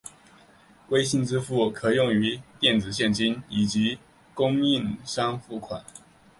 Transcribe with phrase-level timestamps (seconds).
[0.89, 3.99] 微信支付可用于电子现金以及
[4.33, 5.85] 供应商付款。